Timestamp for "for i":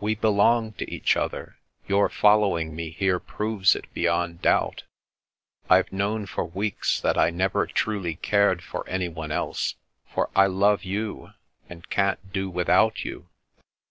10.08-10.46